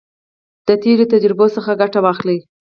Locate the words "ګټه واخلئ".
1.81-2.37